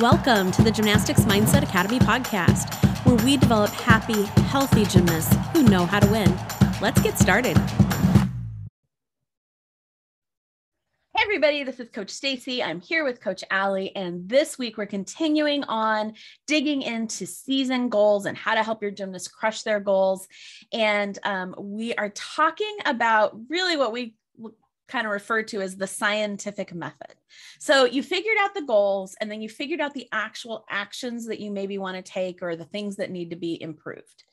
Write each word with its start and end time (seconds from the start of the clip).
Welcome 0.00 0.50
to 0.50 0.62
the 0.62 0.70
Gymnastics 0.70 1.22
Mindset 1.22 1.62
Academy 1.62 1.98
podcast, 1.98 2.74
where 3.06 3.16
we 3.24 3.38
develop 3.38 3.70
happy, 3.70 4.24
healthy 4.42 4.84
gymnasts 4.84 5.34
who 5.54 5.62
know 5.62 5.86
how 5.86 6.00
to 6.00 6.06
win. 6.08 6.38
Let's 6.82 7.00
get 7.00 7.18
started. 7.18 7.56
Hey 11.14 11.22
everybody, 11.22 11.64
this 11.64 11.80
is 11.80 11.88
Coach 11.88 12.10
Stacy. 12.10 12.62
I'm 12.62 12.82
here 12.82 13.04
with 13.04 13.22
Coach 13.22 13.42
Allie, 13.50 13.96
and 13.96 14.28
this 14.28 14.58
week 14.58 14.76
we're 14.76 14.84
continuing 14.84 15.64
on 15.64 16.12
digging 16.46 16.82
into 16.82 17.24
season 17.26 17.88
goals 17.88 18.26
and 18.26 18.36
how 18.36 18.54
to 18.54 18.62
help 18.62 18.82
your 18.82 18.90
gymnasts 18.90 19.28
crush 19.28 19.62
their 19.62 19.80
goals. 19.80 20.28
And 20.74 21.18
um, 21.22 21.54
we 21.58 21.94
are 21.94 22.10
talking 22.10 22.76
about 22.84 23.34
really 23.48 23.78
what 23.78 23.92
we 23.92 24.14
kind 24.88 25.06
of 25.06 25.12
referred 25.12 25.48
to 25.48 25.60
as 25.60 25.76
the 25.76 25.86
scientific 25.86 26.74
method. 26.74 27.14
So 27.58 27.84
you 27.84 28.02
figured 28.02 28.36
out 28.40 28.54
the 28.54 28.62
goals 28.62 29.16
and 29.20 29.30
then 29.30 29.40
you 29.40 29.48
figured 29.48 29.80
out 29.80 29.94
the 29.94 30.08
actual 30.12 30.64
actions 30.70 31.26
that 31.26 31.40
you 31.40 31.50
maybe 31.50 31.78
want 31.78 31.96
to 31.96 32.02
take 32.12 32.42
or 32.42 32.56
the 32.56 32.64
things 32.64 32.96
that 32.96 33.10
need 33.10 33.30
to 33.30 33.36
be 33.36 33.60
improved. 33.60 34.24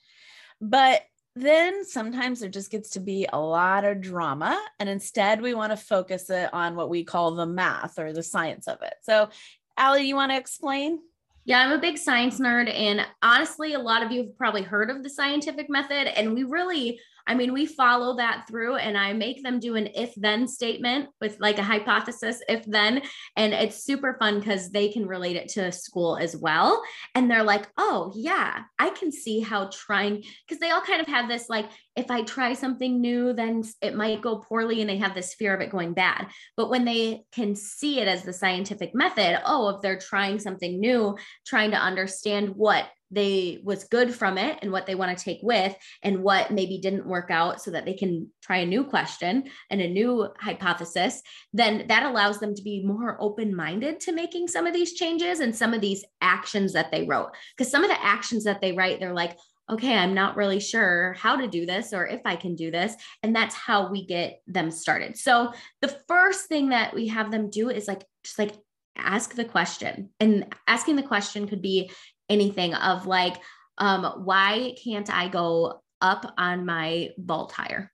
But 0.61 1.01
then 1.35 1.83
sometimes 1.83 2.39
there 2.39 2.49
just 2.49 2.69
gets 2.69 2.91
to 2.91 2.99
be 2.99 3.27
a 3.31 3.39
lot 3.39 3.85
of 3.85 4.01
drama. 4.01 4.61
And 4.79 4.87
instead, 4.87 5.41
we 5.41 5.55
want 5.55 5.71
to 5.71 5.77
focus 5.77 6.29
it 6.29 6.53
on 6.53 6.75
what 6.75 6.89
we 6.89 7.03
call 7.03 7.31
the 7.31 7.45
math 7.45 7.97
or 7.97 8.13
the 8.13 8.21
science 8.21 8.67
of 8.67 8.81
it. 8.83 8.93
So, 9.01 9.29
Allie, 9.75 10.07
you 10.07 10.15
want 10.15 10.31
to 10.31 10.37
explain? 10.37 10.99
Yeah, 11.45 11.59
I'm 11.59 11.71
a 11.71 11.81
big 11.81 11.97
science 11.97 12.39
nerd. 12.39 12.71
And 12.71 13.05
honestly, 13.21 13.73
a 13.73 13.79
lot 13.79 14.03
of 14.03 14.11
you 14.11 14.23
have 14.23 14.37
probably 14.37 14.61
heard 14.61 14.91
of 14.91 15.01
the 15.01 15.09
scientific 15.09 15.69
method. 15.69 16.07
And 16.17 16.33
we 16.33 16.43
really 16.43 16.99
I 17.25 17.35
mean, 17.35 17.53
we 17.53 17.65
follow 17.65 18.17
that 18.17 18.45
through 18.47 18.75
and 18.75 18.97
I 18.97 19.13
make 19.13 19.43
them 19.43 19.59
do 19.59 19.75
an 19.75 19.87
if 19.95 20.13
then 20.15 20.47
statement 20.47 21.09
with 21.21 21.39
like 21.39 21.57
a 21.57 21.63
hypothesis, 21.63 22.41
if 22.47 22.65
then. 22.65 23.01
And 23.35 23.53
it's 23.53 23.83
super 23.83 24.17
fun 24.19 24.39
because 24.39 24.71
they 24.71 24.89
can 24.89 25.07
relate 25.07 25.35
it 25.35 25.49
to 25.49 25.71
school 25.71 26.17
as 26.17 26.35
well. 26.35 26.81
And 27.15 27.29
they're 27.29 27.43
like, 27.43 27.67
oh, 27.77 28.11
yeah, 28.15 28.63
I 28.77 28.89
can 28.89 29.11
see 29.11 29.39
how 29.39 29.69
trying, 29.71 30.23
because 30.47 30.59
they 30.59 30.71
all 30.71 30.81
kind 30.81 31.01
of 31.01 31.07
have 31.07 31.29
this 31.29 31.49
like, 31.49 31.69
if 31.95 32.09
I 32.09 32.23
try 32.23 32.53
something 32.53 32.99
new, 32.99 33.33
then 33.33 33.63
it 33.81 33.95
might 33.95 34.21
go 34.21 34.39
poorly 34.39 34.81
and 34.81 34.89
they 34.89 34.97
have 34.97 35.13
this 35.13 35.35
fear 35.35 35.53
of 35.53 35.61
it 35.61 35.69
going 35.69 35.93
bad. 35.93 36.27
But 36.57 36.69
when 36.69 36.85
they 36.85 37.23
can 37.31 37.55
see 37.55 37.99
it 37.99 38.07
as 38.07 38.23
the 38.23 38.33
scientific 38.33 38.95
method, 38.95 39.39
oh, 39.45 39.69
if 39.69 39.81
they're 39.81 39.99
trying 39.99 40.39
something 40.39 40.79
new, 40.79 41.17
trying 41.45 41.71
to 41.71 41.77
understand 41.77 42.49
what 42.55 42.85
they 43.13 43.59
was 43.63 43.85
good 43.85 44.13
from 44.13 44.37
it 44.37 44.59
and 44.61 44.71
what 44.71 44.85
they 44.85 44.95
want 44.95 45.15
to 45.17 45.23
take 45.23 45.39
with 45.41 45.75
and 46.01 46.23
what 46.23 46.51
maybe 46.51 46.79
didn't 46.79 47.05
work 47.05 47.29
out 47.29 47.61
so 47.61 47.71
that 47.71 47.85
they 47.85 47.93
can 47.93 48.29
try 48.41 48.57
a 48.57 48.65
new 48.65 48.83
question 48.83 49.43
and 49.69 49.81
a 49.81 49.89
new 49.89 50.27
hypothesis 50.39 51.21
then 51.53 51.85
that 51.87 52.03
allows 52.03 52.39
them 52.39 52.55
to 52.55 52.61
be 52.61 52.83
more 52.83 53.17
open-minded 53.19 53.99
to 53.99 54.11
making 54.11 54.47
some 54.47 54.65
of 54.65 54.73
these 54.73 54.93
changes 54.93 55.39
and 55.39 55.55
some 55.55 55.73
of 55.73 55.81
these 55.81 56.03
actions 56.21 56.73
that 56.73 56.91
they 56.91 57.05
wrote. 57.05 57.29
Because 57.55 57.71
some 57.71 57.83
of 57.83 57.89
the 57.89 58.03
actions 58.03 58.43
that 58.43 58.61
they 58.61 58.71
write 58.71 58.99
they're 58.99 59.13
like 59.13 59.37
okay 59.69 59.95
i'm 59.97 60.13
not 60.13 60.35
really 60.35 60.59
sure 60.59 61.13
how 61.13 61.37
to 61.37 61.47
do 61.47 61.65
this 61.65 61.93
or 61.93 62.05
if 62.05 62.19
i 62.25 62.35
can 62.35 62.53
do 62.53 62.69
this 62.69 62.95
and 63.21 63.33
that's 63.33 63.55
how 63.55 63.89
we 63.89 64.05
get 64.05 64.41
them 64.47 64.69
started. 64.71 65.17
So 65.17 65.53
the 65.81 65.95
first 66.07 66.47
thing 66.47 66.69
that 66.69 66.93
we 66.93 67.07
have 67.07 67.31
them 67.31 67.49
do 67.49 67.69
is 67.69 67.87
like 67.87 68.03
just 68.23 68.39
like 68.39 68.53
ask 68.95 69.35
the 69.35 69.45
question. 69.45 70.09
And 70.19 70.53
asking 70.67 70.95
the 70.95 71.03
question 71.03 71.47
could 71.47 71.61
be 71.61 71.91
anything 72.29 72.73
of 72.73 73.07
like, 73.07 73.35
um, 73.77 74.23
why 74.23 74.75
can't 74.83 75.09
I 75.09 75.27
go 75.27 75.81
up 76.01 76.33
on 76.37 76.65
my 76.65 77.09
vault 77.17 77.51
higher? 77.51 77.91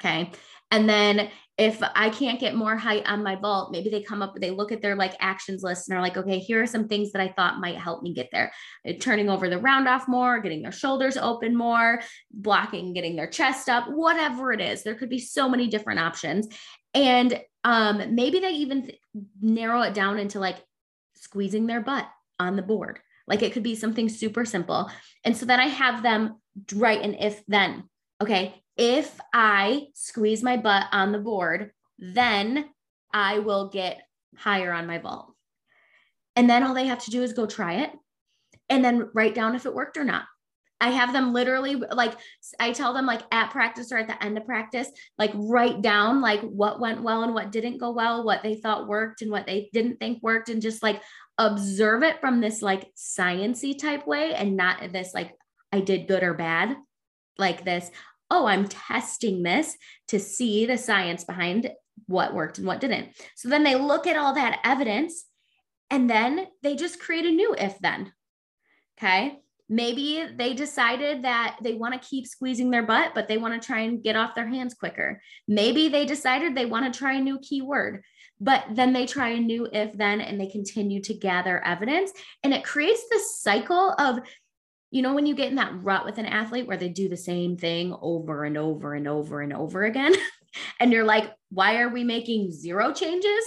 Okay. 0.00 0.30
And 0.70 0.88
then 0.88 1.30
if 1.56 1.80
I 1.94 2.10
can't 2.10 2.40
get 2.40 2.54
more 2.54 2.76
height 2.76 3.04
on 3.06 3.22
my 3.22 3.36
vault, 3.36 3.72
maybe 3.72 3.88
they 3.88 4.02
come 4.02 4.20
up, 4.20 4.34
they 4.38 4.50
look 4.50 4.72
at 4.72 4.82
their 4.82 4.94
like 4.94 5.14
actions 5.20 5.62
list 5.62 5.88
and 5.88 5.94
they're 5.94 6.02
like, 6.02 6.18
okay, 6.18 6.38
here 6.38 6.62
are 6.62 6.66
some 6.66 6.86
things 6.86 7.12
that 7.12 7.22
I 7.22 7.28
thought 7.28 7.60
might 7.60 7.78
help 7.78 8.02
me 8.02 8.12
get 8.12 8.28
there. 8.30 8.52
Uh, 8.86 8.92
turning 9.00 9.30
over 9.30 9.48
the 9.48 9.58
round 9.58 9.88
off 9.88 10.06
more, 10.06 10.40
getting 10.40 10.60
their 10.60 10.72
shoulders 10.72 11.16
open 11.16 11.56
more, 11.56 12.02
blocking, 12.30 12.92
getting 12.92 13.16
their 13.16 13.28
chest 13.28 13.70
up, 13.70 13.86
whatever 13.88 14.52
it 14.52 14.60
is. 14.60 14.82
There 14.82 14.94
could 14.94 15.08
be 15.08 15.18
so 15.18 15.48
many 15.48 15.66
different 15.68 16.00
options. 16.00 16.48
And 16.92 17.40
um, 17.64 18.14
maybe 18.14 18.40
they 18.40 18.50
even 18.50 18.82
th- 18.82 19.00
narrow 19.40 19.80
it 19.82 19.94
down 19.94 20.18
into 20.18 20.40
like 20.40 20.56
squeezing 21.14 21.66
their 21.66 21.80
butt 21.80 22.06
on 22.38 22.56
the 22.56 22.62
board 22.62 23.00
like 23.26 23.42
it 23.42 23.52
could 23.52 23.62
be 23.62 23.74
something 23.74 24.08
super 24.08 24.44
simple. 24.44 24.90
And 25.24 25.36
so 25.36 25.46
then 25.46 25.60
I 25.60 25.66
have 25.66 26.02
them 26.02 26.40
write 26.74 27.02
an 27.02 27.14
if 27.14 27.44
then. 27.46 27.84
Okay. 28.22 28.62
If 28.76 29.18
I 29.32 29.86
squeeze 29.94 30.42
my 30.42 30.56
butt 30.56 30.86
on 30.92 31.12
the 31.12 31.18
board, 31.18 31.72
then 31.98 32.66
I 33.12 33.38
will 33.38 33.68
get 33.68 34.02
higher 34.36 34.72
on 34.72 34.86
my 34.86 34.98
vault. 34.98 35.32
And 36.34 36.48
then 36.48 36.62
all 36.62 36.74
they 36.74 36.86
have 36.86 37.02
to 37.04 37.10
do 37.10 37.22
is 37.22 37.32
go 37.32 37.46
try 37.46 37.82
it 37.82 37.90
and 38.68 38.84
then 38.84 39.08
write 39.14 39.34
down 39.34 39.54
if 39.54 39.64
it 39.64 39.74
worked 39.74 39.96
or 39.96 40.04
not. 40.04 40.24
I 40.80 40.90
have 40.90 41.12
them 41.12 41.32
literally 41.32 41.74
like 41.74 42.14
I 42.60 42.72
tell 42.72 42.92
them 42.92 43.06
like 43.06 43.22
at 43.32 43.50
practice 43.50 43.92
or 43.92 43.96
at 43.96 44.08
the 44.08 44.22
end 44.22 44.36
of 44.36 44.44
practice, 44.44 44.88
like 45.18 45.30
write 45.34 45.80
down 45.80 46.20
like 46.20 46.40
what 46.42 46.80
went 46.80 47.02
well 47.02 47.22
and 47.22 47.34
what 47.34 47.50
didn't 47.50 47.78
go 47.78 47.92
well, 47.92 48.24
what 48.24 48.42
they 48.42 48.56
thought 48.56 48.86
worked 48.86 49.22
and 49.22 49.30
what 49.30 49.46
they 49.46 49.70
didn't 49.72 49.98
think 49.98 50.22
worked, 50.22 50.48
and 50.50 50.60
just 50.60 50.82
like 50.82 51.02
observe 51.38 52.02
it 52.02 52.20
from 52.20 52.40
this 52.40 52.60
like 52.60 52.90
sciency 52.94 53.78
type 53.78 54.06
way 54.06 54.34
and 54.34 54.56
not 54.56 54.92
this 54.92 55.14
like 55.14 55.32
I 55.72 55.80
did 55.80 56.08
good 56.08 56.22
or 56.22 56.34
bad, 56.34 56.76
like 57.38 57.64
this. 57.64 57.90
Oh, 58.30 58.46
I'm 58.46 58.68
testing 58.68 59.42
this 59.42 59.76
to 60.08 60.18
see 60.18 60.66
the 60.66 60.76
science 60.76 61.24
behind 61.24 61.70
what 62.06 62.34
worked 62.34 62.58
and 62.58 62.66
what 62.66 62.80
didn't. 62.80 63.08
So 63.34 63.48
then 63.48 63.62
they 63.62 63.76
look 63.76 64.06
at 64.06 64.16
all 64.16 64.34
that 64.34 64.60
evidence 64.64 65.24
and 65.90 66.10
then 66.10 66.46
they 66.62 66.76
just 66.76 67.00
create 67.00 67.24
a 67.24 67.30
new 67.30 67.54
if 67.56 67.78
then. 67.78 68.12
Okay. 68.98 69.38
Maybe 69.68 70.28
they 70.36 70.54
decided 70.54 71.24
that 71.24 71.56
they 71.60 71.74
want 71.74 72.00
to 72.00 72.08
keep 72.08 72.26
squeezing 72.26 72.70
their 72.70 72.84
butt, 72.84 73.12
but 73.14 73.26
they 73.26 73.36
want 73.36 73.60
to 73.60 73.66
try 73.66 73.80
and 73.80 74.02
get 74.02 74.14
off 74.14 74.34
their 74.34 74.46
hands 74.46 74.74
quicker. 74.74 75.20
Maybe 75.48 75.88
they 75.88 76.06
decided 76.06 76.54
they 76.54 76.66
want 76.66 76.92
to 76.92 76.96
try 76.96 77.14
a 77.14 77.20
new 77.20 77.38
keyword, 77.40 78.04
but 78.40 78.64
then 78.72 78.92
they 78.92 79.06
try 79.06 79.30
a 79.30 79.40
new 79.40 79.68
if 79.72 79.92
then 79.94 80.20
and 80.20 80.40
they 80.40 80.46
continue 80.46 81.00
to 81.02 81.14
gather 81.14 81.64
evidence. 81.64 82.12
And 82.44 82.54
it 82.54 82.64
creates 82.64 83.02
this 83.10 83.40
cycle 83.40 83.94
of, 83.98 84.20
you 84.92 85.02
know, 85.02 85.14
when 85.14 85.26
you 85.26 85.34
get 85.34 85.48
in 85.48 85.56
that 85.56 85.82
rut 85.82 86.04
with 86.04 86.18
an 86.18 86.26
athlete 86.26 86.68
where 86.68 86.76
they 86.76 86.88
do 86.88 87.08
the 87.08 87.16
same 87.16 87.56
thing 87.56 87.94
over 88.00 88.44
and 88.44 88.56
over 88.56 88.94
and 88.94 89.08
over 89.08 89.40
and 89.40 89.52
over 89.52 89.84
again, 89.84 90.14
and 90.80 90.92
you're 90.92 91.04
like, 91.04 91.32
why 91.50 91.78
are 91.80 91.88
we 91.88 92.04
making 92.04 92.52
zero 92.52 92.92
changes? 92.92 93.44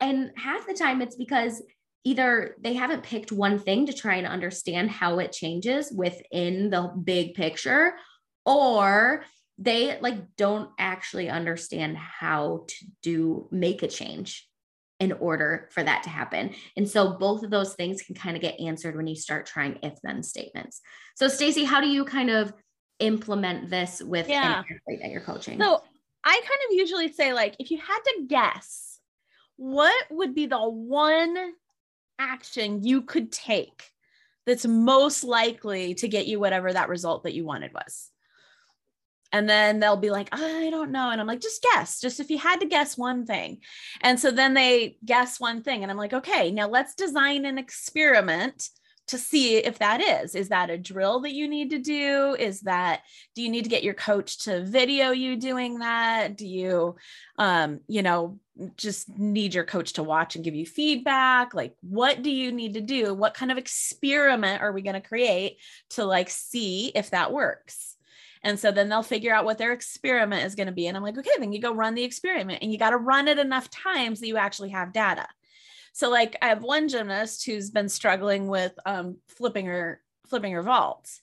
And 0.00 0.32
half 0.36 0.66
the 0.66 0.74
time 0.74 1.00
it's 1.00 1.16
because 1.16 1.62
either 2.04 2.56
they 2.60 2.74
haven't 2.74 3.02
picked 3.02 3.32
one 3.32 3.58
thing 3.58 3.86
to 3.86 3.92
try 3.92 4.16
and 4.16 4.26
understand 4.26 4.90
how 4.90 5.18
it 5.18 5.32
changes 5.32 5.92
within 5.92 6.70
the 6.70 6.92
big 7.04 7.34
picture 7.34 7.94
or 8.44 9.24
they 9.58 9.98
like 10.00 10.36
don't 10.36 10.70
actually 10.78 11.28
understand 11.28 11.96
how 11.96 12.64
to 12.66 12.86
do 13.02 13.48
make 13.52 13.82
a 13.82 13.88
change 13.88 14.48
in 14.98 15.12
order 15.12 15.68
for 15.72 15.82
that 15.82 16.04
to 16.04 16.10
happen. 16.10 16.54
And 16.76 16.88
so 16.88 17.14
both 17.14 17.42
of 17.42 17.50
those 17.50 17.74
things 17.74 18.02
can 18.02 18.14
kind 18.14 18.36
of 18.36 18.42
get 18.42 18.60
answered 18.60 18.96
when 18.96 19.06
you 19.06 19.16
start 19.16 19.46
trying 19.46 19.78
if 19.82 19.94
then 20.02 20.22
statements. 20.22 20.80
So 21.16 21.28
Stacy, 21.28 21.64
how 21.64 21.80
do 21.80 21.88
you 21.88 22.04
kind 22.04 22.30
of 22.30 22.52
implement 23.00 23.68
this 23.68 24.00
with 24.00 24.28
yeah. 24.28 24.62
that 24.86 25.10
you're 25.10 25.20
coaching? 25.20 25.60
So 25.60 25.82
I 26.24 26.40
kind 26.40 26.60
of 26.70 26.76
usually 26.76 27.12
say 27.12 27.32
like 27.32 27.56
if 27.58 27.70
you 27.70 27.78
had 27.78 27.98
to 27.98 28.26
guess 28.28 29.00
what 29.56 29.94
would 30.10 30.34
be 30.34 30.46
the 30.46 30.58
one 30.58 31.36
action 32.18 32.82
you 32.82 33.02
could 33.02 33.32
take 33.32 33.90
that's 34.46 34.66
most 34.66 35.24
likely 35.24 35.94
to 35.94 36.08
get 36.08 36.26
you 36.26 36.40
whatever 36.40 36.72
that 36.72 36.88
result 36.88 37.24
that 37.24 37.34
you 37.34 37.44
wanted 37.44 37.72
was. 37.72 38.08
And 39.32 39.48
then 39.48 39.80
they'll 39.80 39.96
be 39.96 40.10
like, 40.10 40.28
I 40.32 40.68
don't 40.70 40.90
know. 40.90 41.10
And 41.10 41.20
I'm 41.20 41.26
like, 41.26 41.40
just 41.40 41.62
guess, 41.62 42.00
just 42.00 42.20
if 42.20 42.28
you 42.28 42.36
had 42.36 42.60
to 42.60 42.66
guess 42.66 42.98
one 42.98 43.24
thing. 43.24 43.60
And 44.02 44.20
so 44.20 44.30
then 44.30 44.52
they 44.52 44.98
guess 45.04 45.40
one 45.40 45.62
thing. 45.62 45.82
And 45.82 45.90
I'm 45.90 45.96
like, 45.96 46.12
okay, 46.12 46.50
now 46.50 46.68
let's 46.68 46.94
design 46.94 47.46
an 47.46 47.56
experiment 47.56 48.68
to 49.08 49.18
see 49.18 49.56
if 49.56 49.78
that 49.78 50.00
is 50.00 50.34
is 50.34 50.48
that 50.50 50.70
a 50.70 50.78
drill 50.78 51.20
that 51.20 51.32
you 51.32 51.48
need 51.48 51.70
to 51.70 51.78
do 51.78 52.36
is 52.38 52.60
that 52.60 53.02
do 53.34 53.42
you 53.42 53.50
need 53.50 53.64
to 53.64 53.68
get 53.70 53.82
your 53.82 53.94
coach 53.94 54.44
to 54.44 54.64
video 54.64 55.10
you 55.10 55.36
doing 55.36 55.80
that 55.80 56.36
do 56.36 56.46
you 56.46 56.94
um 57.36 57.80
you 57.88 58.02
know 58.02 58.38
just 58.76 59.08
need 59.18 59.54
your 59.54 59.64
coach 59.64 59.94
to 59.94 60.02
watch 60.02 60.36
and 60.36 60.44
give 60.44 60.54
you 60.54 60.66
feedback 60.66 61.54
like 61.54 61.74
what 61.80 62.22
do 62.22 62.30
you 62.30 62.52
need 62.52 62.74
to 62.74 62.80
do? 62.80 63.14
What 63.14 63.34
kind 63.34 63.50
of 63.50 63.58
experiment 63.58 64.62
are 64.62 64.72
we 64.72 64.82
going 64.82 65.00
to 65.00 65.00
create 65.00 65.58
to 65.90 66.04
like 66.04 66.28
see 66.28 66.92
if 66.94 67.10
that 67.10 67.32
works? 67.32 67.96
And 68.42 68.58
so 68.58 68.72
then 68.72 68.88
they'll 68.88 69.02
figure 69.02 69.34
out 69.34 69.44
what 69.44 69.58
their 69.58 69.72
experiment 69.72 70.44
is 70.44 70.54
going 70.54 70.66
to 70.66 70.72
be 70.72 70.86
and 70.86 70.96
i'm 70.96 71.02
like 71.02 71.16
okay 71.16 71.30
then 71.38 71.52
you 71.52 71.60
go 71.60 71.72
run 71.72 71.94
the 71.94 72.02
experiment 72.04 72.58
and 72.60 72.72
you 72.72 72.78
got 72.78 72.90
to 72.90 72.96
run 72.96 73.28
it 73.28 73.38
enough 73.38 73.70
times 73.70 74.20
that 74.20 74.26
you 74.28 74.36
actually 74.36 74.70
have 74.70 74.92
data. 74.92 75.26
So 75.92 76.10
like 76.10 76.36
I 76.42 76.48
have 76.48 76.62
one 76.62 76.88
gymnast 76.88 77.44
who's 77.44 77.70
been 77.70 77.88
struggling 77.88 78.48
with 78.48 78.72
um, 78.84 79.18
flipping 79.28 79.66
her 79.66 80.00
flipping 80.26 80.52
her 80.52 80.62
vaults. 80.62 81.20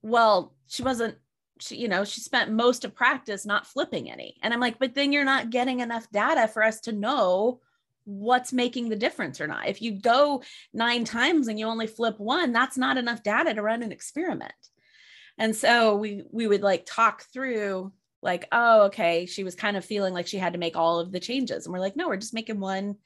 Well, 0.00 0.54
she 0.66 0.82
wasn't 0.82 1.16
she, 1.62 1.76
you 1.76 1.88
know, 1.88 2.04
she 2.04 2.20
spent 2.20 2.50
most 2.50 2.84
of 2.84 2.94
practice 2.94 3.46
not 3.46 3.66
flipping 3.66 4.10
any. 4.10 4.36
And 4.42 4.52
I'm 4.52 4.60
like, 4.60 4.78
but 4.78 4.94
then 4.94 5.12
you're 5.12 5.24
not 5.24 5.50
getting 5.50 5.80
enough 5.80 6.10
data 6.10 6.48
for 6.48 6.62
us 6.62 6.80
to 6.82 6.92
know 6.92 7.60
what's 8.04 8.52
making 8.52 8.88
the 8.88 8.96
difference 8.96 9.40
or 9.40 9.46
not. 9.46 9.68
If 9.68 9.80
you 9.80 9.92
go 9.92 10.42
nine 10.72 11.04
times 11.04 11.46
and 11.46 11.58
you 11.58 11.66
only 11.66 11.86
flip 11.86 12.18
one, 12.18 12.52
that's 12.52 12.76
not 12.76 12.98
enough 12.98 13.22
data 13.22 13.54
to 13.54 13.62
run 13.62 13.82
an 13.82 13.92
experiment. 13.92 14.52
And 15.38 15.54
so 15.54 15.96
we 15.96 16.24
we 16.30 16.46
would 16.46 16.62
like 16.62 16.84
talk 16.84 17.22
through 17.32 17.92
like, 18.22 18.46
oh, 18.52 18.82
okay, 18.86 19.26
she 19.26 19.44
was 19.44 19.54
kind 19.54 19.76
of 19.76 19.84
feeling 19.84 20.14
like 20.14 20.26
she 20.26 20.38
had 20.38 20.52
to 20.52 20.58
make 20.58 20.76
all 20.76 20.98
of 20.98 21.12
the 21.12 21.20
changes. 21.20 21.64
And 21.64 21.72
we're 21.72 21.80
like, 21.80 21.96
no, 21.96 22.08
we're 22.08 22.16
just 22.16 22.34
making 22.34 22.60
one 22.60 22.96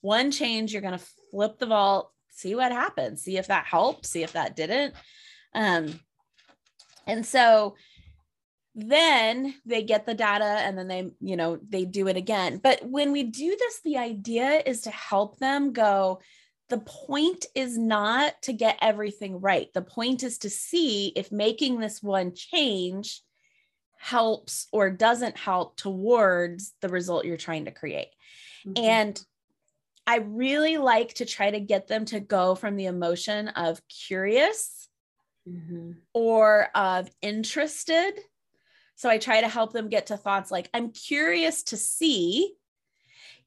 one 0.00 0.30
change. 0.30 0.72
You're 0.72 0.82
to 0.82 1.00
flip 1.30 1.58
the 1.58 1.66
vault, 1.66 2.12
see 2.28 2.54
what 2.54 2.72
happens, 2.72 3.22
see 3.22 3.38
if 3.38 3.46
that 3.46 3.64
helped, 3.64 4.06
see 4.06 4.22
if 4.22 4.32
that 4.32 4.54
didn't. 4.54 4.94
Um 5.54 5.98
and 7.06 7.26
so 7.26 7.76
then 8.74 9.54
they 9.66 9.82
get 9.82 10.06
the 10.06 10.14
data 10.14 10.44
and 10.44 10.78
then 10.78 10.88
they 10.88 11.10
you 11.20 11.36
know 11.36 11.58
they 11.68 11.84
do 11.84 12.08
it 12.08 12.16
again 12.16 12.58
but 12.62 12.82
when 12.82 13.12
we 13.12 13.22
do 13.22 13.56
this 13.58 13.80
the 13.84 13.98
idea 13.98 14.62
is 14.64 14.82
to 14.82 14.90
help 14.90 15.38
them 15.38 15.72
go 15.72 16.20
the 16.70 16.78
point 16.78 17.44
is 17.54 17.76
not 17.76 18.32
to 18.40 18.52
get 18.52 18.78
everything 18.80 19.40
right 19.40 19.68
the 19.74 19.82
point 19.82 20.22
is 20.22 20.38
to 20.38 20.48
see 20.48 21.08
if 21.08 21.30
making 21.30 21.78
this 21.80 22.02
one 22.02 22.34
change 22.34 23.20
helps 23.98 24.66
or 24.72 24.90
doesn't 24.90 25.36
help 25.36 25.76
towards 25.76 26.72
the 26.80 26.88
result 26.88 27.26
you're 27.26 27.36
trying 27.36 27.66
to 27.66 27.70
create 27.70 28.08
mm-hmm. 28.66 28.82
and 28.82 29.22
i 30.06 30.16
really 30.16 30.78
like 30.78 31.12
to 31.12 31.26
try 31.26 31.50
to 31.50 31.60
get 31.60 31.88
them 31.88 32.06
to 32.06 32.20
go 32.20 32.54
from 32.54 32.76
the 32.76 32.86
emotion 32.86 33.48
of 33.48 33.82
curious 33.86 34.88
mm-hmm. 35.46 35.92
or 36.14 36.68
of 36.74 37.10
interested 37.20 38.12
so 38.94 39.08
I 39.08 39.18
try 39.18 39.40
to 39.40 39.48
help 39.48 39.72
them 39.72 39.88
get 39.88 40.06
to 40.06 40.16
thoughts 40.16 40.50
like, 40.50 40.68
I'm 40.72 40.90
curious 40.90 41.62
to 41.64 41.76
see 41.76 42.54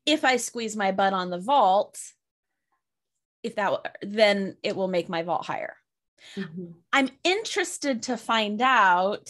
if 0.05 0.23
I 0.23 0.37
squeeze 0.37 0.75
my 0.75 0.91
butt 0.91 1.13
on 1.13 1.29
the 1.29 1.39
vault, 1.39 1.99
if 3.43 3.55
that, 3.55 3.97
then 4.01 4.57
it 4.63 4.75
will 4.75 4.87
make 4.87 5.09
my 5.09 5.23
vault 5.23 5.45
higher. 5.45 5.75
Mm-hmm. 6.35 6.65
I'm 6.91 7.09
interested 7.23 8.03
to 8.03 8.17
find 8.17 8.61
out, 8.61 9.29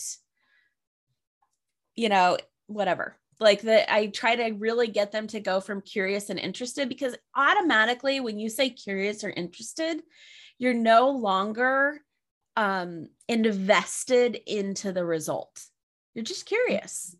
you 1.95 2.09
know, 2.09 2.37
whatever. 2.67 3.17
Like 3.39 3.61
that, 3.61 3.93
I 3.93 4.07
try 4.07 4.35
to 4.35 4.51
really 4.51 4.87
get 4.87 5.11
them 5.11 5.27
to 5.27 5.41
go 5.41 5.59
from 5.59 5.81
curious 5.81 6.29
and 6.29 6.39
interested 6.39 6.87
because 6.87 7.15
automatically, 7.35 8.21
when 8.21 8.39
you 8.39 8.49
say 8.49 8.69
curious 8.69 9.23
or 9.23 9.29
interested, 9.29 10.01
you're 10.57 10.73
no 10.73 11.09
longer 11.09 11.99
um, 12.55 13.09
invested 13.27 14.39
into 14.47 14.93
the 14.93 15.03
result. 15.03 15.61
You're 16.15 16.23
just 16.23 16.45
curious. 16.47 17.15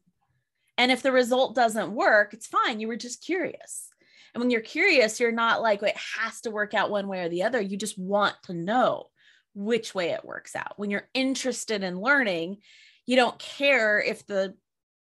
And 0.77 0.91
if 0.91 1.03
the 1.03 1.11
result 1.11 1.53
doesn't 1.55 1.91
work, 1.91 2.33
it's 2.33 2.47
fine. 2.47 2.79
You 2.79 2.87
were 2.87 2.97
just 2.97 3.23
curious. 3.23 3.89
And 4.33 4.41
when 4.41 4.49
you're 4.49 4.61
curious, 4.61 5.19
you're 5.19 5.31
not 5.31 5.61
like, 5.61 5.83
it 5.83 5.95
has 6.17 6.41
to 6.41 6.51
work 6.51 6.73
out 6.73 6.89
one 6.89 7.07
way 7.07 7.21
or 7.21 7.29
the 7.29 7.43
other. 7.43 7.61
You 7.61 7.77
just 7.77 7.97
want 7.97 8.35
to 8.45 8.53
know 8.53 9.07
which 9.53 9.95
way 9.95 10.09
it 10.09 10.25
works 10.25 10.55
out. 10.55 10.73
When 10.77 10.89
you're 10.89 11.07
interested 11.13 11.83
in 11.83 12.01
learning, 12.01 12.57
you 13.05 13.15
don't 13.15 13.37
care 13.39 14.01
if 14.01 14.25
the 14.25 14.55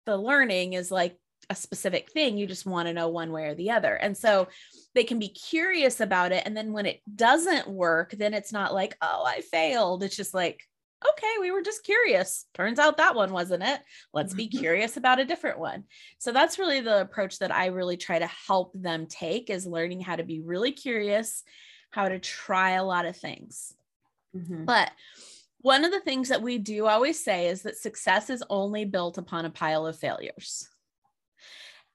the 0.07 0.17
learning 0.17 0.73
is 0.73 0.91
like 0.91 1.19
a 1.51 1.55
specific 1.55 2.11
thing. 2.11 2.39
You 2.39 2.47
just 2.47 2.65
want 2.65 2.89
to 2.89 2.95
know 2.95 3.09
one 3.09 3.31
way 3.31 3.45
or 3.47 3.55
the 3.55 3.73
other. 3.73 3.95
And 3.95 4.17
so 4.17 4.49
they 4.95 5.05
can 5.05 5.19
be 5.19 5.29
curious 5.29 6.01
about 6.01 6.33
it. 6.33 6.45
And 6.47 6.57
then 6.57 6.73
when 6.73 6.87
it 6.87 7.01
doesn't 7.15 7.69
work, 7.69 8.13
then 8.13 8.33
it's 8.33 8.53
not 8.53 8.73
like, 8.73 8.97
oh, 9.03 9.25
I 9.27 9.43
failed. 9.43 10.03
It's 10.03 10.17
just 10.17 10.33
like, 10.33 10.63
okay, 11.06 11.35
we 11.41 11.50
were 11.50 11.62
just 11.62 11.85
curious. 11.85 12.47
Turns 12.55 12.79
out 12.79 12.97
that 12.97 13.15
one 13.15 13.33
wasn't 13.33 13.62
it. 13.62 13.81
Let's 14.12 14.35
be 14.35 14.49
curious 14.49 14.97
about 14.97 15.21
a 15.21 15.25
different 15.25 15.59
one. 15.59 15.85
So 16.19 16.33
that's 16.33 16.59
really 16.59 16.81
the 16.81 17.00
approach 17.00 17.39
that 17.39 17.55
I 17.55 17.67
really 17.67 17.97
try 17.97 18.19
to 18.19 18.27
help 18.27 18.73
them 18.75 19.06
take 19.06 19.50
is 19.50 19.67
learning 19.67 20.00
how 20.00 20.17
to 20.17 20.25
be 20.25 20.41
really 20.41 20.73
curious, 20.73 21.45
how 21.91 22.09
to 22.09 22.19
try 22.19 22.73
a 22.73 22.85
lot 22.85 23.06
of 23.06 23.17
things. 23.17 23.75
Mm-hmm. 24.37 24.65
But 24.65 24.91
one 25.61 25.85
of 25.85 25.91
the 25.91 26.00
things 26.00 26.29
that 26.29 26.43
we 26.43 26.59
do 26.59 26.87
always 26.87 27.23
say 27.23 27.49
is 27.49 27.62
that 27.62 27.77
success 27.77 28.31
is 28.31 28.44
only 28.49 28.85
built 28.85 29.19
upon 29.19 29.44
a 29.44 29.51
pile 29.51 29.87
of 29.87 29.99
failures. 29.99 30.69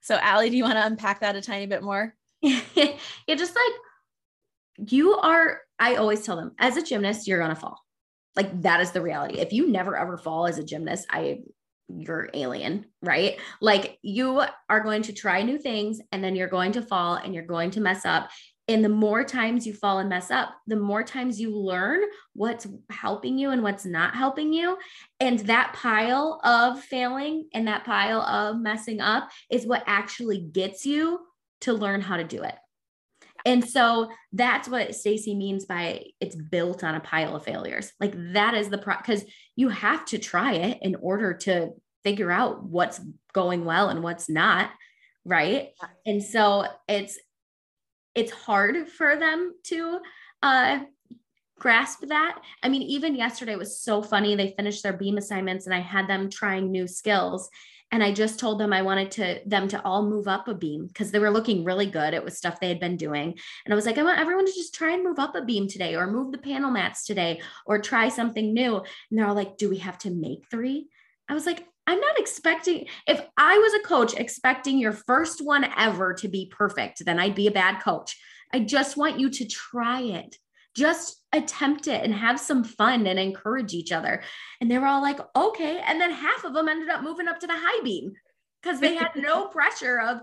So, 0.01 0.15
Allie, 0.15 0.49
do 0.49 0.57
you 0.57 0.63
want 0.63 0.75
to 0.75 0.85
unpack 0.85 1.21
that 1.21 1.37
a 1.37 1.41
tiny 1.41 1.65
bit 1.65 1.81
more? 1.81 2.13
yeah, 2.41 2.95
just 3.29 3.55
like 3.55 4.89
you 4.91 5.15
are, 5.15 5.61
I 5.79 5.95
always 5.95 6.25
tell 6.25 6.35
them 6.35 6.51
as 6.59 6.75
a 6.75 6.83
gymnast, 6.83 7.25
you're 7.25 7.39
going 7.39 7.55
to 7.55 7.55
fall 7.55 7.82
like 8.35 8.61
that 8.61 8.81
is 8.81 8.91
the 8.91 9.01
reality. 9.01 9.39
If 9.39 9.53
you 9.53 9.69
never 9.69 9.97
ever 9.97 10.17
fall 10.17 10.47
as 10.47 10.57
a 10.57 10.63
gymnast, 10.63 11.05
I 11.09 11.39
you're 11.89 12.29
alien, 12.33 12.85
right? 13.01 13.37
Like 13.61 13.97
you 14.01 14.43
are 14.69 14.79
going 14.79 15.03
to 15.03 15.13
try 15.13 15.41
new 15.43 15.57
things 15.57 15.99
and 16.11 16.23
then 16.23 16.35
you're 16.35 16.47
going 16.47 16.71
to 16.73 16.81
fall 16.81 17.15
and 17.15 17.33
you're 17.33 17.45
going 17.45 17.71
to 17.71 17.81
mess 17.81 18.05
up. 18.05 18.29
And 18.69 18.83
the 18.83 18.89
more 18.89 19.25
times 19.25 19.67
you 19.67 19.73
fall 19.73 19.99
and 19.99 20.07
mess 20.07 20.31
up, 20.31 20.55
the 20.67 20.77
more 20.77 21.03
times 21.03 21.39
you 21.39 21.55
learn 21.55 22.01
what's 22.33 22.65
helping 22.89 23.37
you 23.37 23.49
and 23.49 23.61
what's 23.61 23.85
not 23.85 24.15
helping 24.15 24.53
you. 24.53 24.77
And 25.19 25.39
that 25.39 25.73
pile 25.73 26.39
of 26.45 26.79
failing 26.79 27.49
and 27.53 27.67
that 27.67 27.83
pile 27.83 28.21
of 28.21 28.61
messing 28.61 29.01
up 29.01 29.29
is 29.51 29.67
what 29.67 29.83
actually 29.85 30.39
gets 30.39 30.85
you 30.85 31.19
to 31.61 31.73
learn 31.73 31.99
how 31.99 32.15
to 32.15 32.23
do 32.23 32.43
it. 32.43 32.55
And 33.45 33.67
so 33.67 34.09
that's 34.31 34.69
what 34.69 34.95
Stacy 34.95 35.35
means 35.35 35.65
by 35.65 36.05
it's 36.19 36.35
built 36.35 36.83
on 36.83 36.95
a 36.95 36.99
pile 36.99 37.35
of 37.35 37.43
failures. 37.43 37.91
Like 37.99 38.13
that 38.33 38.53
is 38.53 38.69
the 38.69 38.77
pro 38.77 38.95
because 38.97 39.25
you 39.55 39.69
have 39.69 40.05
to 40.05 40.17
try 40.17 40.53
it 40.53 40.79
in 40.81 40.95
order 40.95 41.33
to 41.33 41.71
figure 42.03 42.31
out 42.31 42.63
what's 42.63 43.01
going 43.33 43.65
well 43.65 43.89
and 43.89 44.03
what's 44.03 44.29
not, 44.29 44.69
right? 45.25 45.69
And 46.05 46.23
so 46.23 46.65
it's 46.87 47.19
it's 48.15 48.31
hard 48.31 48.87
for 48.87 49.15
them 49.15 49.53
to 49.63 49.99
uh 50.41 50.79
grasp 51.59 52.01
that. 52.07 52.39
I 52.61 52.69
mean, 52.69 52.81
even 52.81 53.15
yesterday 53.15 53.55
was 53.55 53.79
so 53.79 54.01
funny. 54.01 54.35
They 54.35 54.53
finished 54.57 54.83
their 54.83 54.93
beam 54.93 55.17
assignments 55.17 55.65
and 55.65 55.73
I 55.73 55.79
had 55.79 56.07
them 56.07 56.29
trying 56.29 56.71
new 56.71 56.87
skills 56.87 57.49
and 57.93 58.03
I 58.03 58.11
just 58.11 58.39
told 58.39 58.59
them 58.59 58.73
I 58.73 58.81
wanted 58.81 59.11
to 59.11 59.39
them 59.45 59.67
to 59.67 59.81
all 59.85 60.09
move 60.09 60.27
up 60.27 60.47
a 60.47 60.55
beam 60.55 60.87
because 60.87 61.11
they 61.11 61.19
were 61.19 61.29
looking 61.29 61.63
really 61.63 61.85
good. 61.85 62.15
It 62.15 62.23
was 62.23 62.35
stuff 62.35 62.59
they 62.59 62.67
had 62.67 62.79
been 62.79 62.97
doing. 62.97 63.37
And 63.65 63.71
I 63.71 63.75
was 63.75 63.85
like, 63.85 63.99
I 63.99 64.03
want 64.03 64.19
everyone 64.19 64.47
to 64.47 64.51
just 64.51 64.73
try 64.73 64.93
and 64.93 65.03
move 65.03 65.19
up 65.19 65.35
a 65.35 65.45
beam 65.45 65.67
today 65.67 65.95
or 65.95 66.07
move 66.07 66.31
the 66.31 66.39
panel 66.39 66.71
mats 66.71 67.05
today 67.05 67.39
or 67.67 67.77
try 67.77 68.09
something 68.09 68.51
new. 68.51 68.77
And 68.77 68.85
they're 69.11 69.27
all 69.27 69.35
like, 69.35 69.57
do 69.57 69.69
we 69.69 69.77
have 69.77 69.99
to 69.99 70.09
make 70.09 70.49
three? 70.49 70.87
I 71.29 71.35
was 71.35 71.45
like, 71.45 71.67
I'm 71.85 71.99
not 71.99 72.17
expecting, 72.17 72.87
if 73.05 73.21
I 73.37 73.59
was 73.59 73.73
a 73.75 73.87
coach 73.87 74.15
expecting 74.15 74.79
your 74.79 74.93
first 74.93 75.45
one 75.45 75.67
ever 75.77 76.15
to 76.15 76.27
be 76.27 76.47
perfect, 76.47 77.05
then 77.05 77.19
I'd 77.19 77.35
be 77.35 77.45
a 77.45 77.51
bad 77.51 77.79
coach. 77.83 78.19
I 78.51 78.61
just 78.61 78.97
want 78.97 79.19
you 79.19 79.29
to 79.29 79.45
try 79.45 80.01
it 80.01 80.35
just 80.75 81.21
attempt 81.33 81.87
it 81.87 82.03
and 82.03 82.13
have 82.13 82.39
some 82.39 82.63
fun 82.63 83.07
and 83.07 83.19
encourage 83.19 83.73
each 83.73 83.91
other. 83.91 84.23
And 84.61 84.69
they 84.69 84.77
were 84.77 84.87
all 84.87 85.01
like, 85.01 85.19
okay. 85.35 85.79
And 85.85 85.99
then 85.99 86.11
half 86.11 86.43
of 86.43 86.53
them 86.53 86.67
ended 86.67 86.89
up 86.89 87.03
moving 87.03 87.27
up 87.27 87.39
to 87.39 87.47
the 87.47 87.53
high 87.55 87.83
beam 87.83 88.13
because 88.61 88.79
they 88.79 88.95
had 88.95 89.11
no 89.15 89.47
pressure 89.49 89.99
of, 89.99 90.21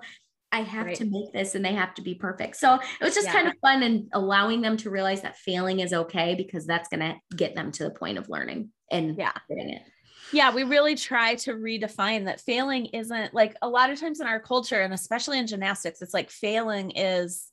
I 0.53 0.63
have 0.63 0.87
right. 0.87 0.97
to 0.97 1.05
make 1.05 1.33
this 1.33 1.55
and 1.55 1.65
they 1.65 1.75
have 1.75 1.95
to 1.95 2.03
be 2.03 2.15
perfect. 2.15 2.57
So 2.57 2.75
it 2.75 3.05
was 3.05 3.15
just 3.15 3.29
yeah. 3.29 3.33
kind 3.33 3.49
of 3.49 3.55
fun 3.63 3.83
and 3.85 4.09
allowing 4.13 4.61
them 4.61 4.77
to 4.79 4.91
realize 4.91 5.23
that 5.23 5.37
failing 5.37 5.81
is 5.81 5.93
okay 5.93 6.35
because 6.35 6.67
that's 6.67 6.89
going 6.89 7.01
to 7.01 7.37
get 7.37 7.55
them 7.55 7.71
to 7.73 7.85
the 7.85 7.91
point 7.91 8.19
of 8.19 8.29
learning 8.29 8.71
and 8.91 9.17
yeah. 9.17 9.33
getting 9.49 9.71
it. 9.71 9.83
Yeah, 10.33 10.55
we 10.55 10.65
really 10.65 10.95
try 10.95 11.37
to 11.37 11.55
redefine 11.55 12.27
that 12.27 12.41
failing 12.41 12.87
isn't 12.87 13.35
like 13.35 13.57
a 13.63 13.69
lot 13.69 13.91
of 13.91 13.99
times 13.99 14.21
in 14.21 14.27
our 14.27 14.41
culture 14.41 14.81
and 14.81 14.95
especially 14.95 15.39
in 15.39 15.47
gymnastics, 15.47 16.03
it's 16.03 16.15
like 16.15 16.31
failing 16.31 16.93
is 16.93 17.49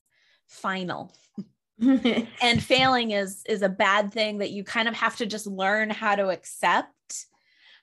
final. 0.47 1.15
and 2.41 2.63
failing 2.63 3.11
is 3.11 3.43
is 3.47 3.61
a 3.61 3.69
bad 3.69 4.11
thing 4.11 4.39
that 4.39 4.51
you 4.51 4.63
kind 4.63 4.87
of 4.87 4.95
have 4.95 5.15
to 5.17 5.25
just 5.25 5.47
learn 5.47 5.89
how 5.89 6.15
to 6.15 6.29
accept. 6.29 6.91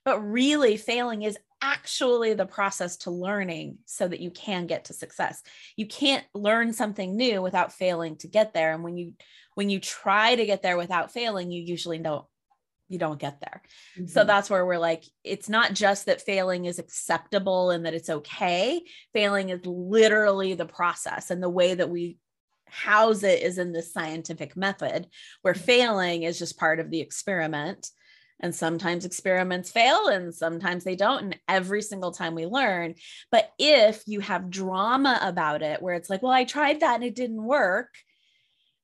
But 0.04 0.20
really 0.20 0.76
failing 0.76 1.22
is 1.22 1.38
actually 1.62 2.34
the 2.34 2.44
process 2.44 2.98
to 2.98 3.10
learning 3.10 3.78
so 3.86 4.06
that 4.06 4.20
you 4.20 4.30
can 4.30 4.66
get 4.66 4.86
to 4.86 4.92
success. 4.92 5.42
You 5.76 5.86
can't 5.86 6.24
learn 6.34 6.74
something 6.74 7.16
new 7.16 7.40
without 7.40 7.72
failing 7.72 8.16
to 8.16 8.28
get 8.28 8.52
there. 8.52 8.74
And 8.74 8.84
when 8.84 8.98
you 8.98 9.14
when 9.54 9.70
you 9.70 9.80
try 9.80 10.34
to 10.34 10.44
get 10.44 10.62
there 10.62 10.76
without 10.76 11.12
failing 11.12 11.50
you 11.50 11.62
usually 11.62 11.98
don't 11.98 12.26
you 12.88 12.98
don't 12.98 13.18
get 13.18 13.40
there. 13.40 13.62
Mm-hmm. 13.96 14.08
so 14.08 14.24
that's 14.24 14.50
where 14.50 14.66
we're 14.66 14.78
like 14.78 15.04
it's 15.22 15.48
not 15.48 15.72
just 15.72 16.06
that 16.06 16.20
failing 16.20 16.66
is 16.66 16.78
acceptable 16.78 17.70
and 17.70 17.86
that 17.86 17.94
it's 17.94 18.10
okay. 18.10 18.82
Failing 19.12 19.48
is 19.48 19.64
literally 19.64 20.54
the 20.54 20.66
process 20.66 21.30
and 21.30 21.42
the 21.42 21.48
way 21.48 21.74
that 21.74 21.88
we 21.88 22.18
house 22.66 23.23
it 23.23 23.42
is 23.42 23.59
in 23.59 23.73
this 23.73 23.92
scientific 23.92 24.56
method 24.56 25.06
where 25.42 25.54
failing 25.54 26.23
is 26.23 26.38
just 26.38 26.59
part 26.59 26.80
of 26.80 26.90
the 26.90 27.00
experiment. 27.00 27.90
And 28.40 28.54
sometimes 28.54 29.04
experiments 29.04 29.71
fail 29.71 30.09
and 30.09 30.35
sometimes 30.35 30.83
they 30.83 30.97
don't 30.97 31.23
and 31.23 31.40
every 31.49 31.80
single 31.80 32.11
time 32.11 32.35
we 32.35 32.47
learn. 32.47 32.97
But 33.30 33.52
if 33.59 34.02
you 34.06 34.21
have 34.21 34.50
drama 34.50 35.21
about 35.23 35.62
it 35.62 35.80
where 35.80 35.94
it's 35.94 36.11
like 36.11 36.21
well 36.23 36.33
i 36.33 36.44
tried 36.44 36.80
that 36.80 36.97
and 36.97 37.04
it 37.04 37.14
didn't 37.14 37.42
work 37.42 37.88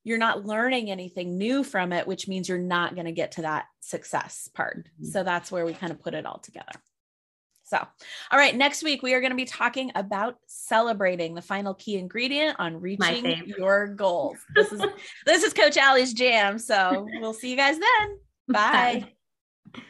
you're 0.04 0.18
not 0.18 0.46
learning 0.46 0.90
anything 0.90 1.36
new 1.36 1.62
from 1.64 1.92
it 1.92 2.06
which 2.06 2.28
means 2.28 2.48
you're 2.48 2.58
not 2.58 2.94
going 2.94 3.06
to 3.06 3.12
get 3.12 3.32
to 3.32 3.42
that 3.42 3.66
success 3.80 4.48
part. 4.54 4.78
Mm-hmm. 4.78 5.06
so 5.06 5.24
that's 5.24 5.50
where 5.50 5.66
we 5.66 5.74
kind 5.74 5.92
of 5.92 6.00
put 6.00 6.14
it 6.14 6.26
all 6.26 6.38
together 6.38 6.72
So, 7.70 7.78
all 8.32 8.38
right, 8.38 8.56
next 8.56 8.82
week 8.82 9.00
we 9.00 9.14
are 9.14 9.20
going 9.20 9.30
to 9.30 9.36
be 9.36 9.44
talking 9.44 9.92
about 9.94 10.34
celebrating 10.46 11.36
the 11.36 11.42
final 11.42 11.72
key 11.74 11.98
ingredient 11.98 12.56
on 12.58 12.80
reaching 12.80 13.44
your 13.46 13.86
goals. 13.86 14.38
This 14.56 14.72
is 14.72 14.82
this 15.26 15.44
is 15.44 15.52
Coach 15.52 15.76
Allie's 15.76 16.12
jam. 16.12 16.58
So, 16.58 17.06
we'll 17.20 17.32
see 17.32 17.48
you 17.48 17.56
guys 17.56 17.78
then. 17.78 18.18
Bye. 18.48 19.06
Bye. 19.72 19.82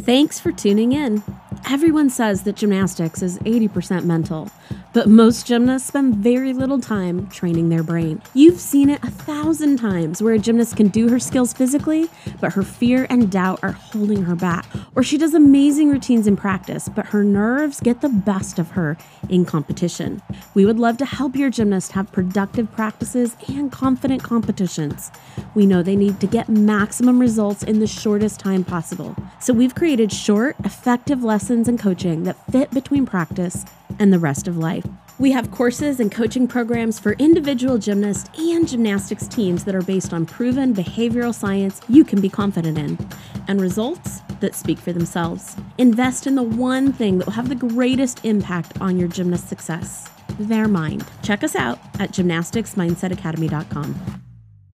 Thanks 0.00 0.40
for 0.40 0.50
tuning 0.50 0.90
in. 0.90 1.22
Everyone 1.70 2.10
says 2.10 2.42
that 2.42 2.56
gymnastics 2.56 3.22
is 3.22 3.38
80% 3.38 4.04
mental, 4.04 4.50
but 4.92 5.08
most 5.08 5.46
gymnasts 5.46 5.88
spend 5.88 6.16
very 6.16 6.52
little 6.52 6.78
time 6.78 7.26
training 7.28 7.70
their 7.70 7.82
brain. 7.82 8.20
You've 8.34 8.60
seen 8.60 8.90
it 8.90 9.02
a 9.02 9.10
thousand 9.10 9.78
times 9.78 10.20
where 10.20 10.34
a 10.34 10.38
gymnast 10.38 10.76
can 10.76 10.88
do 10.88 11.08
her 11.08 11.18
skills 11.18 11.54
physically, 11.54 12.10
but 12.38 12.52
her 12.52 12.62
fear 12.62 13.06
and 13.08 13.32
doubt 13.32 13.60
are 13.62 13.72
holding 13.72 14.24
her 14.24 14.36
back. 14.36 14.66
Or 14.94 15.02
she 15.02 15.16
does 15.16 15.32
amazing 15.32 15.90
routines 15.90 16.26
in 16.26 16.36
practice, 16.36 16.88
but 16.88 17.06
her 17.06 17.24
nerves 17.24 17.80
get 17.80 18.02
the 18.02 18.10
best 18.10 18.58
of 18.58 18.72
her 18.72 18.98
in 19.30 19.46
competition. 19.46 20.20
We 20.52 20.66
would 20.66 20.78
love 20.78 20.98
to 20.98 21.06
help 21.06 21.34
your 21.34 21.50
gymnast 21.50 21.92
have 21.92 22.12
productive 22.12 22.70
practices 22.72 23.36
and 23.48 23.72
confident 23.72 24.22
competitions. 24.22 25.10
We 25.54 25.64
know 25.64 25.82
they 25.82 25.96
need 25.96 26.20
to 26.20 26.26
get 26.26 26.48
maximum 26.48 27.18
results 27.18 27.62
in 27.62 27.80
the 27.80 27.86
shortest 27.86 28.38
time 28.38 28.64
possible. 28.64 29.16
So 29.40 29.54
we've 29.54 29.74
created 29.74 30.12
short, 30.12 30.56
effective 30.64 31.24
lessons 31.24 31.53
lessons 31.54 31.68
and 31.68 31.78
coaching 31.78 32.24
that 32.24 32.36
fit 32.50 32.68
between 32.72 33.06
practice 33.06 33.64
and 34.00 34.12
the 34.12 34.18
rest 34.18 34.48
of 34.48 34.58
life. 34.58 34.84
We 35.20 35.30
have 35.30 35.52
courses 35.52 36.00
and 36.00 36.10
coaching 36.10 36.48
programs 36.48 36.98
for 36.98 37.12
individual 37.12 37.78
gymnasts 37.78 38.28
and 38.36 38.66
gymnastics 38.66 39.28
teams 39.28 39.62
that 39.62 39.76
are 39.76 39.82
based 39.82 40.12
on 40.12 40.26
proven 40.26 40.74
behavioral 40.74 41.32
science 41.32 41.80
you 41.88 42.04
can 42.04 42.20
be 42.20 42.28
confident 42.28 42.76
in 42.76 42.98
and 43.46 43.60
results 43.60 44.18
that 44.40 44.56
speak 44.56 44.80
for 44.80 44.92
themselves. 44.92 45.54
Invest 45.78 46.26
in 46.26 46.34
the 46.34 46.42
one 46.42 46.92
thing 46.92 47.18
that 47.18 47.26
will 47.26 47.34
have 47.34 47.48
the 47.48 47.54
greatest 47.54 48.24
impact 48.24 48.72
on 48.80 48.98
your 48.98 49.06
gymnast 49.06 49.48
success 49.48 50.10
their 50.40 50.66
mind. 50.66 51.06
Check 51.22 51.44
us 51.44 51.54
out 51.54 51.78
at 52.00 52.10
gymnasticsmindsetacademy.com. 52.10 54.23